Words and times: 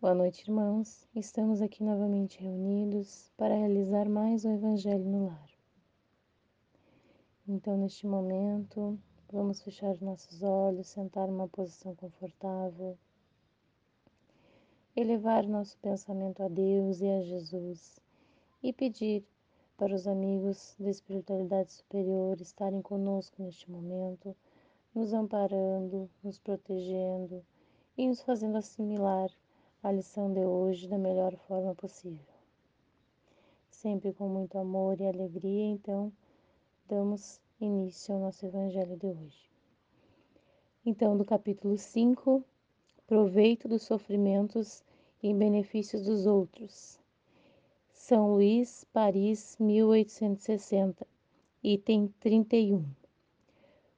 Boa 0.00 0.14
noite, 0.14 0.42
irmãos. 0.42 1.08
Estamos 1.12 1.60
aqui 1.60 1.82
novamente 1.82 2.40
reunidos 2.40 3.32
para 3.36 3.56
realizar 3.56 4.08
mais 4.08 4.44
um 4.44 4.54
Evangelho 4.54 5.04
no 5.04 5.26
Lar. 5.26 5.50
Então, 7.48 7.76
neste 7.76 8.06
momento, 8.06 8.96
vamos 9.28 9.60
fechar 9.60 10.00
nossos 10.00 10.40
olhos, 10.40 10.86
sentar 10.86 11.26
numa 11.26 11.48
posição 11.48 11.96
confortável, 11.96 12.96
elevar 14.94 15.44
nosso 15.48 15.76
pensamento 15.78 16.44
a 16.44 16.48
Deus 16.48 17.00
e 17.00 17.08
a 17.08 17.20
Jesus 17.20 17.98
e 18.62 18.72
pedir 18.72 19.26
para 19.76 19.92
os 19.92 20.06
amigos 20.06 20.76
da 20.78 20.90
espiritualidade 20.90 21.72
superior 21.72 22.40
estarem 22.40 22.80
conosco 22.80 23.42
neste 23.42 23.68
momento, 23.68 24.36
nos 24.94 25.12
amparando, 25.12 26.08
nos 26.22 26.38
protegendo 26.38 27.44
e 27.96 28.06
nos 28.06 28.22
fazendo 28.22 28.58
assimilar 28.58 29.28
a 29.88 29.90
lição 29.90 30.30
de 30.30 30.40
hoje 30.40 30.86
da 30.86 30.98
melhor 30.98 31.34
forma 31.48 31.74
possível. 31.74 32.34
Sempre 33.70 34.12
com 34.12 34.28
muito 34.28 34.58
amor 34.58 35.00
e 35.00 35.06
alegria, 35.06 35.64
então, 35.64 36.12
damos 36.86 37.40
início 37.58 38.14
ao 38.14 38.20
nosso 38.20 38.44
Evangelho 38.44 38.98
de 38.98 39.06
hoje. 39.06 39.50
Então, 40.84 41.16
do 41.16 41.24
capítulo 41.24 41.78
5, 41.78 42.44
proveito 43.06 43.66
dos 43.66 43.80
sofrimentos 43.80 44.84
e 45.22 45.32
benefícios 45.32 46.02
dos 46.02 46.26
outros. 46.26 47.00
São 47.90 48.34
Luís, 48.34 48.84
Paris, 48.92 49.56
1860, 49.58 51.06
item 51.62 52.12
31. 52.20 52.84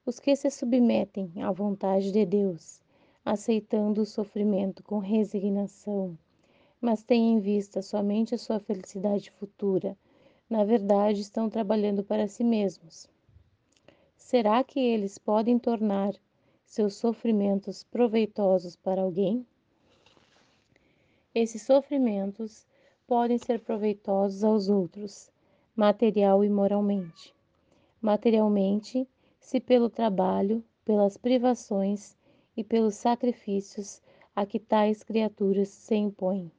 Os 0.05 0.21
que 0.21 0.37
se 0.37 0.49
submetem 0.51 1.33
à 1.43 1.51
vontade 1.51 2.13
de 2.13 2.25
Deus 2.25 2.81
aceitando 3.23 4.01
o 4.01 4.05
sofrimento 4.05 4.83
com 4.83 4.97
resignação, 4.97 6.17
mas 6.79 7.03
têm 7.03 7.33
em 7.33 7.39
vista 7.39 7.81
somente 7.81 8.33
a 8.33 8.37
sua 8.37 8.59
felicidade 8.59 9.31
futura, 9.31 9.95
na 10.49 10.63
verdade 10.63 11.21
estão 11.21 11.49
trabalhando 11.49 12.03
para 12.03 12.27
si 12.27 12.43
mesmos. 12.43 13.07
Será 14.17 14.63
que 14.63 14.79
eles 14.79 15.17
podem 15.17 15.59
tornar 15.59 16.13
seus 16.65 16.95
sofrimentos 16.95 17.83
proveitosos 17.83 18.75
para 18.75 19.01
alguém? 19.01 19.45
Esses 21.33 21.61
sofrimentos 21.61 22.65
podem 23.07 23.37
ser 23.37 23.59
proveitosos 23.59 24.43
aos 24.43 24.69
outros, 24.69 25.29
material 25.75 26.43
e 26.43 26.49
moralmente. 26.49 27.33
Materialmente, 28.01 29.07
se 29.39 29.59
pelo 29.59 29.89
trabalho, 29.89 30.63
pelas 30.83 31.17
privações 31.17 32.17
e 32.61 32.63
pelos 32.63 32.93
sacrifícios 32.93 33.99
a 34.35 34.45
que 34.45 34.59
tais 34.59 35.01
criaturas 35.01 35.69
se 35.69 35.95
impõem. 35.95 36.51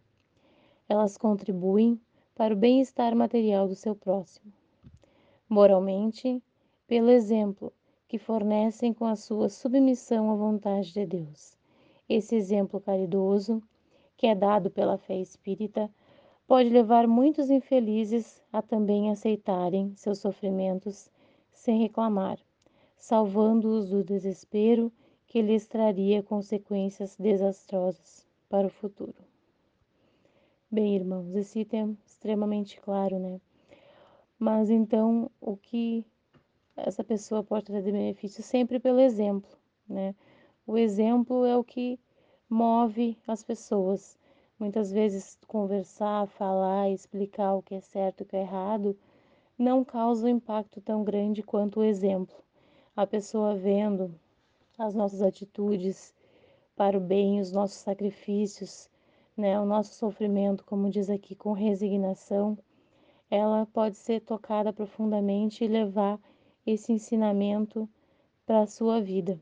Elas 0.88 1.16
contribuem 1.16 1.98
para 2.34 2.52
o 2.52 2.56
bem-estar 2.56 3.14
material 3.14 3.68
do 3.68 3.76
seu 3.76 3.94
próximo. 3.94 4.52
Moralmente, 5.48 6.42
pelo 6.88 7.08
exemplo 7.08 7.72
que 8.08 8.18
fornecem 8.18 8.92
com 8.92 9.04
a 9.04 9.14
sua 9.14 9.48
submissão 9.48 10.28
à 10.32 10.34
vontade 10.34 10.92
de 10.92 11.06
Deus. 11.06 11.56
Esse 12.08 12.34
exemplo 12.34 12.80
caridoso, 12.80 13.62
que 14.16 14.26
é 14.26 14.34
dado 14.34 14.72
pela 14.72 14.98
fé 14.98 15.16
espírita, 15.16 15.88
pode 16.48 16.68
levar 16.68 17.06
muitos 17.06 17.48
infelizes 17.48 18.42
a 18.52 18.60
também 18.60 19.08
aceitarem 19.08 19.94
seus 19.94 20.18
sofrimentos 20.18 21.08
sem 21.52 21.78
reclamar, 21.78 22.40
salvando-os 22.96 23.88
do 23.88 24.02
desespero 24.02 24.92
que 25.32 25.40
lhes 25.40 25.66
traria 25.66 26.22
consequências 26.22 27.16
desastrosas 27.16 28.26
para 28.50 28.66
o 28.66 28.70
futuro. 28.70 29.14
Bem, 30.70 30.94
irmãos, 30.94 31.34
esse 31.34 31.60
item 31.60 31.80
é 31.80 32.06
extremamente 32.06 32.78
claro, 32.78 33.18
né? 33.18 33.40
Mas 34.38 34.68
então, 34.68 35.30
o 35.40 35.56
que 35.56 36.04
essa 36.76 37.02
pessoa 37.02 37.42
pode 37.42 37.64
trazer 37.64 37.86
de 37.86 37.92
benefício? 37.92 38.42
Sempre 38.42 38.78
pelo 38.78 39.00
exemplo, 39.00 39.50
né? 39.88 40.14
O 40.66 40.76
exemplo 40.76 41.46
é 41.46 41.56
o 41.56 41.64
que 41.64 41.98
move 42.46 43.16
as 43.26 43.42
pessoas. 43.42 44.18
Muitas 44.58 44.92
vezes, 44.92 45.38
conversar, 45.48 46.26
falar, 46.26 46.90
explicar 46.90 47.54
o 47.54 47.62
que 47.62 47.74
é 47.74 47.80
certo 47.80 48.20
e 48.20 48.24
o 48.24 48.26
que 48.26 48.36
é 48.36 48.42
errado 48.42 48.94
não 49.58 49.82
causa 49.82 50.26
um 50.26 50.28
impacto 50.28 50.78
tão 50.82 51.02
grande 51.02 51.42
quanto 51.42 51.80
o 51.80 51.84
exemplo. 51.84 52.36
A 52.94 53.06
pessoa 53.06 53.56
vendo 53.56 54.14
as 54.78 54.94
nossas 54.94 55.22
atitudes 55.22 56.14
para 56.74 56.96
o 56.96 57.00
bem, 57.00 57.40
os 57.40 57.52
nossos 57.52 57.78
sacrifícios, 57.78 58.88
né, 59.36 59.58
o 59.60 59.64
nosso 59.64 59.94
sofrimento, 59.94 60.64
como 60.64 60.90
diz 60.90 61.08
aqui, 61.08 61.34
com 61.34 61.52
resignação, 61.52 62.58
ela 63.30 63.66
pode 63.66 63.96
ser 63.96 64.20
tocada 64.20 64.72
profundamente 64.72 65.64
e 65.64 65.68
levar 65.68 66.20
esse 66.66 66.92
ensinamento 66.92 67.88
para 68.44 68.60
a 68.60 68.66
sua 68.66 69.00
vida, 69.00 69.40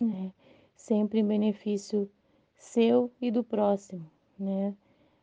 né? 0.00 0.32
sempre 0.74 1.20
em 1.20 1.26
benefício 1.26 2.10
seu 2.56 3.10
e 3.20 3.30
do 3.30 3.44
próximo, 3.44 4.10
né? 4.38 4.74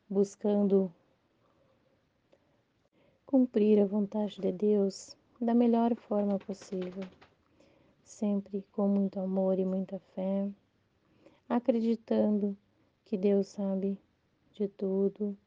buscando 0.08 0.94
cumprir 3.26 3.82
a 3.82 3.86
vontade 3.86 4.40
de 4.40 4.52
Deus 4.52 5.18
da 5.42 5.54
melhor 5.54 5.96
forma 5.96 6.38
possível 6.38 7.04
sempre 8.08 8.66
com 8.72 8.88
muito 8.88 9.20
amor 9.20 9.60
e 9.60 9.66
muita 9.66 10.00
fé, 10.00 10.50
acreditando 11.48 12.58
que 13.04 13.18
Deus 13.18 13.48
sabe 13.48 14.00
de 14.54 14.68
tudo 14.68 15.38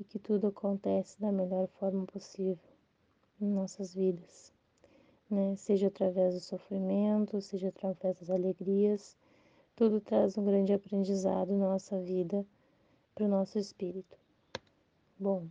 e 0.00 0.04
que 0.04 0.18
tudo 0.18 0.46
acontece 0.46 1.20
da 1.20 1.30
melhor 1.30 1.68
forma 1.78 2.06
possível 2.06 2.58
em 3.40 3.46
nossas 3.46 3.94
vidas, 3.94 4.52
né? 5.30 5.54
Seja 5.56 5.88
através 5.88 6.34
do 6.34 6.40
sofrimento, 6.40 7.40
seja 7.40 7.68
através 7.68 8.18
das 8.18 8.30
alegrias, 8.30 9.16
tudo 9.74 10.00
traz 10.00 10.38
um 10.38 10.44
grande 10.44 10.72
aprendizado 10.72 11.52
na 11.52 11.68
nossa 11.68 12.00
vida 12.00 12.46
para 13.14 13.26
o 13.26 13.28
nosso 13.28 13.58
espírito. 13.58 14.16
Bom, 15.18 15.46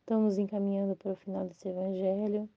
estamos 0.00 0.36
encaminhando 0.36 0.94
para 0.96 1.12
o 1.12 1.16
final 1.16 1.46
desse 1.46 1.68
evangelho. 1.68 2.48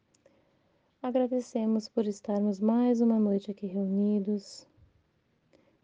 Agradecemos 1.02 1.88
por 1.88 2.08
estarmos 2.08 2.59
mais 2.59 3.02
uma 3.02 3.19
noite 3.19 3.52
aqui 3.52 3.68
reunidos, 3.68 4.68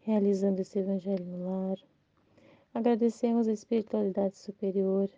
realizando 0.00 0.60
esse 0.60 0.80
Evangelho 0.80 1.24
no 1.24 1.44
lar. 1.44 1.78
Agradecemos 2.74 3.46
a 3.46 3.52
espiritualidade 3.52 4.36
superior 4.36 5.08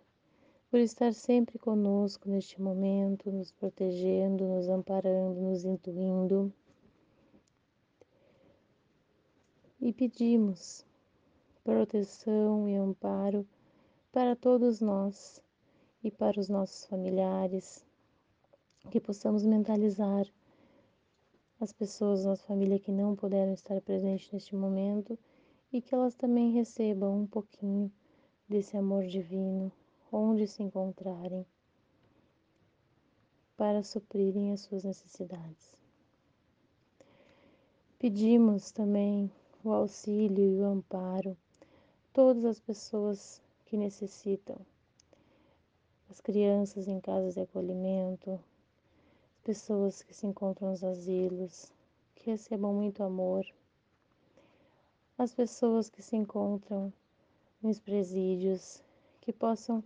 por 0.69 0.79
estar 0.79 1.13
sempre 1.13 1.57
conosco 1.57 2.29
neste 2.29 2.61
momento, 2.61 3.31
nos 3.31 3.51
protegendo, 3.51 4.47
nos 4.47 4.69
amparando, 4.69 5.41
nos 5.41 5.65
intuindo. 5.65 6.53
E 9.81 9.91
pedimos 9.91 10.85
proteção 11.63 12.69
e 12.69 12.75
amparo 12.75 13.47
para 14.11 14.35
todos 14.35 14.79
nós 14.79 15.41
e 16.03 16.11
para 16.11 16.39
os 16.39 16.47
nossos 16.47 16.85
familiares, 16.85 17.86
que 18.87 18.99
possamos 18.99 19.45
mentalizar 19.45 20.25
as 21.59 21.73
pessoas 21.73 22.23
da 22.23 22.29
nossa 22.29 22.43
família 22.43 22.79
que 22.79 22.91
não 22.91 23.15
puderam 23.15 23.53
estar 23.53 23.81
presentes 23.81 24.31
neste 24.31 24.55
momento 24.55 25.17
e 25.71 25.81
que 25.81 25.93
elas 25.93 26.15
também 26.15 26.51
recebam 26.51 27.21
um 27.21 27.27
pouquinho 27.27 27.91
desse 28.47 28.77
amor 28.77 29.05
divino 29.05 29.71
onde 30.11 30.47
se 30.47 30.63
encontrarem 30.63 31.45
para 33.57 33.83
suprirem 33.83 34.53
as 34.53 34.61
suas 34.61 34.83
necessidades. 34.83 35.75
Pedimos 37.99 38.71
também 38.71 39.31
o 39.63 39.71
auxílio 39.71 40.53
e 40.53 40.59
o 40.59 40.65
amparo 40.65 41.35
todas 42.13 42.45
as 42.45 42.59
pessoas 42.59 43.41
que 43.65 43.75
necessitam, 43.75 44.57
as 46.09 46.21
crianças 46.21 46.87
em 46.87 47.01
casas 47.01 47.33
de 47.33 47.41
acolhimento, 47.41 48.39
pessoas 49.47 50.03
que 50.03 50.13
se 50.13 50.27
encontram 50.27 50.71
nos 50.71 50.83
asilos, 50.83 51.71
que 52.13 52.31
recebam 52.31 52.73
muito 52.73 53.01
amor, 53.01 53.45
as 55.17 55.33
pessoas 55.33 55.89
que 55.89 56.01
se 56.01 56.17
encontram 56.17 56.91
nos 57.63 57.79
presídios, 57.79 58.83
que 59.21 59.31
possam 59.31 59.81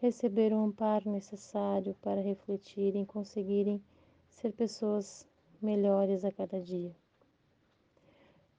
receber 0.00 0.52
o 0.52 0.62
amparo 0.62 1.10
necessário 1.10 1.96
para 2.00 2.20
refletirem 2.20 3.04
conseguirem 3.04 3.82
ser 4.30 4.52
pessoas 4.52 5.26
melhores 5.60 6.24
a 6.24 6.30
cada 6.30 6.60
dia. 6.60 6.94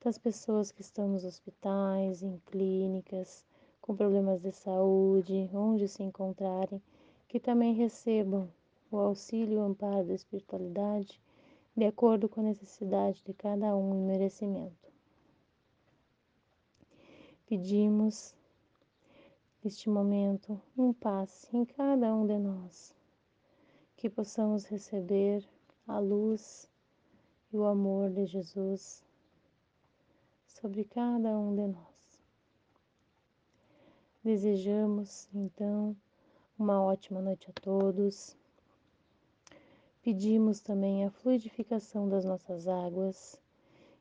Das 0.04 0.18
pessoas 0.18 0.74
que 0.74 0.82
estão 0.82 1.08
nos 1.08 1.24
hospitais, 1.24 2.22
em 2.22 2.38
clínicas, 2.48 3.46
com 3.80 3.96
problemas 3.96 4.42
de 4.42 4.52
saúde, 4.52 5.50
onde 5.54 5.88
se 5.88 6.04
encontrarem, 6.04 6.82
que 7.30 7.40
também 7.40 7.74
recebam 7.74 8.50
o 8.92 8.98
auxílio 8.98 9.54
e 9.54 9.58
o 9.58 9.64
amparo 9.64 10.06
da 10.06 10.14
espiritualidade 10.14 11.22
de 11.76 11.86
acordo 11.86 12.28
com 12.28 12.42
a 12.42 12.44
necessidade 12.44 13.24
de 13.24 13.34
cada 13.34 13.76
um 13.76 13.96
e 13.96 14.02
merecimento. 14.02 14.92
Pedimos 17.46 18.36
neste 19.64 19.90
momento 19.90 20.60
um 20.78 20.92
passe 20.92 21.56
em 21.56 21.64
cada 21.66 22.16
um 22.16 22.26
de 22.26 22.38
nós, 22.40 22.96
que 23.96 24.10
possamos 24.10 24.66
receber 24.66 25.48
a 25.88 26.00
luz 26.00 26.70
e 27.54 27.58
o 27.58 27.66
amor 27.66 28.10
de 28.10 28.26
Jesus 28.26 29.04
sobre 30.48 30.84
cada 30.84 31.38
um 31.38 31.56
de 31.56 31.68
nós. 31.68 31.98
Desejamos 34.24 35.30
então 35.34 35.96
uma 36.58 36.82
ótima 36.82 37.22
noite 37.22 37.50
a 37.50 37.62
todos. 37.62 38.36
Pedimos 40.08 40.62
também 40.62 41.04
a 41.04 41.12
fluidificação 41.12 42.08
das 42.08 42.24
nossas 42.24 42.66
águas, 42.66 43.38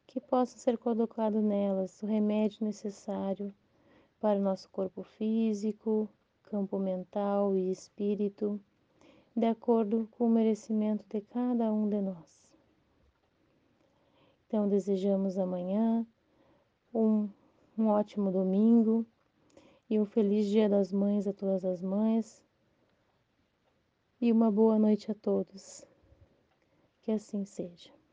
que 0.06 0.20
possa 0.20 0.56
ser 0.56 0.78
colocado 0.78 1.42
nelas 1.42 2.00
o 2.00 2.06
remédio 2.06 2.64
necessário 2.64 3.52
para 4.20 4.38
o 4.38 4.42
nosso 4.42 4.70
corpo 4.70 5.02
físico, 5.02 6.08
campo 6.44 6.78
mental 6.78 7.56
e 7.56 7.72
espírito, 7.72 8.60
de 9.34 9.46
acordo 9.46 10.08
com 10.12 10.26
o 10.26 10.30
merecimento 10.30 11.04
de 11.08 11.20
cada 11.22 11.72
um 11.72 11.88
de 11.88 12.00
nós. 12.00 12.48
Então, 14.46 14.68
desejamos 14.68 15.36
amanhã 15.36 16.06
um, 16.94 17.28
um 17.76 17.88
ótimo 17.88 18.30
domingo 18.30 19.04
e 19.90 19.98
um 19.98 20.06
feliz 20.06 20.46
Dia 20.46 20.68
das 20.68 20.92
Mães 20.92 21.26
a 21.26 21.32
todas 21.32 21.64
as 21.64 21.82
mães 21.82 22.44
e 24.20 24.30
uma 24.30 24.52
boa 24.52 24.78
noite 24.78 25.10
a 25.10 25.14
todos. 25.16 25.84
Que 27.06 27.12
assim 27.12 27.44
seja. 27.44 27.95